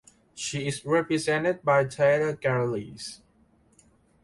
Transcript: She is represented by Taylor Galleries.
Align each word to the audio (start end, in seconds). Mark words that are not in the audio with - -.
She 0.33 0.67
is 0.67 0.83
represented 0.83 1.61
by 1.61 1.85
Taylor 1.85 2.33
Galleries. 2.35 3.21